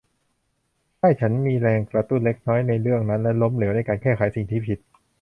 [0.97, 4.79] ใช่ฉันมีแรงกระตุ้นเล็กน้อยในเรื่องนั้นและล้มเหลวในการแก้ไขสิ่งที่ผิด